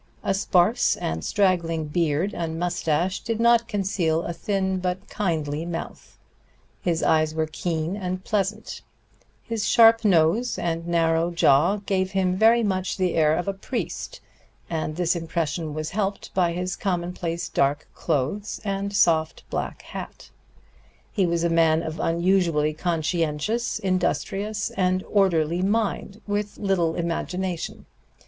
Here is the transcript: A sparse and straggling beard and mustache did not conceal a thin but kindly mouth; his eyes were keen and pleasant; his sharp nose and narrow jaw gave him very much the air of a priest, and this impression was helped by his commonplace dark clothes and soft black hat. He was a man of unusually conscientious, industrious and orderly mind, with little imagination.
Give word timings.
A 0.23 0.33
sparse 0.33 0.95
and 0.95 1.23
straggling 1.23 1.85
beard 1.85 2.33
and 2.33 2.57
mustache 2.57 3.19
did 3.19 3.39
not 3.39 3.67
conceal 3.67 4.23
a 4.23 4.33
thin 4.33 4.79
but 4.79 5.07
kindly 5.09 5.63
mouth; 5.63 6.17
his 6.81 7.03
eyes 7.03 7.35
were 7.35 7.45
keen 7.45 7.95
and 7.95 8.23
pleasant; 8.23 8.81
his 9.43 9.69
sharp 9.69 10.03
nose 10.03 10.57
and 10.57 10.87
narrow 10.87 11.29
jaw 11.29 11.75
gave 11.85 12.13
him 12.13 12.35
very 12.35 12.63
much 12.63 12.97
the 12.97 13.13
air 13.13 13.37
of 13.37 13.47
a 13.47 13.53
priest, 13.53 14.21
and 14.71 14.95
this 14.95 15.15
impression 15.15 15.71
was 15.75 15.91
helped 15.91 16.33
by 16.33 16.51
his 16.53 16.75
commonplace 16.75 17.47
dark 17.47 17.87
clothes 17.93 18.59
and 18.65 18.93
soft 18.95 19.47
black 19.51 19.83
hat. 19.83 20.31
He 21.11 21.27
was 21.27 21.43
a 21.43 21.47
man 21.47 21.83
of 21.83 21.99
unusually 21.99 22.73
conscientious, 22.73 23.77
industrious 23.77 24.71
and 24.71 25.03
orderly 25.03 25.61
mind, 25.61 26.21
with 26.25 26.57
little 26.57 26.95
imagination. 26.95 27.85